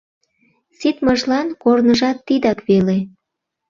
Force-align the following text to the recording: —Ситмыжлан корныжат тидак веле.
—Ситмыжлан 0.79 1.47
корныжат 1.63 2.17
тидак 2.27 2.59
веле. 2.69 2.97